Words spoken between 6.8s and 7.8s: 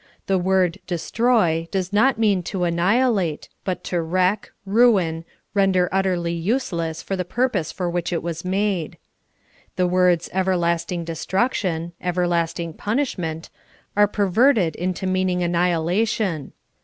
for the purpose